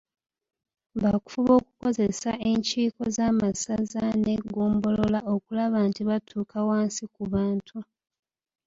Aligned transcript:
Baakufuba 1.01 1.51
okukozesa 1.59 2.31
enkiiko 2.49 3.03
z'amasaza 3.15 4.03
n'eggombolola 4.21 5.19
okulaba 5.33 5.77
nti 5.89 6.01
batuuka 6.09 6.57
wansi 6.69 7.03
ku 7.13 7.23
bantu. 7.33 7.77